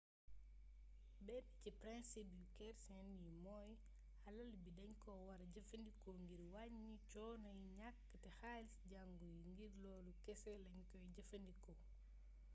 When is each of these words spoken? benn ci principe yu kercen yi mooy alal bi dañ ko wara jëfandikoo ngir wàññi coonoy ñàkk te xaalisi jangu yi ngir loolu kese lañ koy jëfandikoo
benn 1.25 1.43
ci 1.61 1.69
principe 1.81 2.31
yu 2.39 2.45
kercen 2.59 3.07
yi 3.21 3.29
mooy 3.43 3.71
alal 4.27 4.51
bi 4.63 4.69
dañ 4.77 4.91
ko 5.03 5.11
wara 5.27 5.45
jëfandikoo 5.53 6.17
ngir 6.23 6.41
wàññi 6.53 6.95
coonoy 7.11 7.59
ñàkk 7.77 7.99
te 8.21 8.29
xaalisi 8.39 8.81
jangu 8.93 9.23
yi 9.35 9.39
ngir 9.51 9.71
loolu 9.83 10.11
kese 10.25 10.51
lañ 10.65 10.77
koy 10.89 11.03
jëfandikoo 11.15 11.77